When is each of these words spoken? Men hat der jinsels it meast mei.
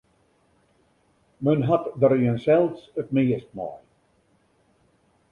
Men 1.47 1.65
hat 1.67 1.85
der 2.05 2.15
jinsels 2.21 2.87
it 3.03 3.13
meast 3.17 3.53
mei. 3.59 3.69